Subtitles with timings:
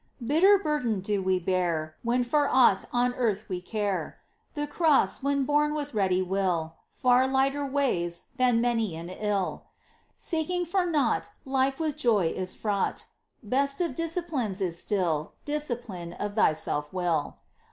[0.25, 4.17] Bitter burden do we bear When for aught on earth we care.
[4.55, 9.65] The cross, when borne with ready will, Far lighter weighs than many an ill.
[10.17, 11.29] Seeking for naught.
[11.45, 13.05] Life with joy is fraught.
[13.43, 13.77] 56 MINOR WORKS OF ST.
[13.77, 13.87] TERESA.
[13.87, 13.95] Best of
[14.25, 17.35] disciplines is still Discipline of thy self will.